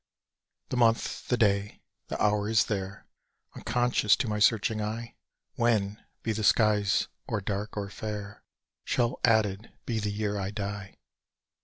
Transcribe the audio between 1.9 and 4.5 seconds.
the hour is there, Unconscious to my